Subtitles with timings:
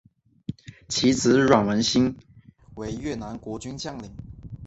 [0.89, 2.17] 其子阮文馨
[2.73, 4.11] 为越南国军将领。